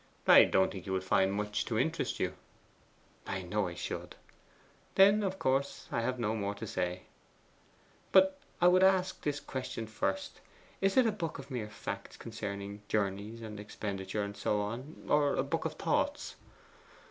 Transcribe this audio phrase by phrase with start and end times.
[0.25, 2.33] 'I don't think you would find much to interest you.'
[3.27, 4.15] 'I know I should.'
[4.95, 7.03] 'Then of course I have no more to say.'
[8.11, 10.41] 'But I would ask this question first.
[10.81, 15.35] Is it a book of mere facts concerning journeys and expenditure, and so on, or
[15.35, 16.35] a book of thoughts?